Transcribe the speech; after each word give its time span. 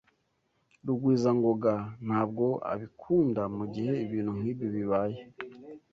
Rugwizangoga 0.85 1.73
ntabwo 2.05 2.45
abikunda 2.71 3.41
mugihe 3.57 3.91
ibintu 4.05 4.31
nkibi 4.39 4.65
bibaye. 4.75 5.19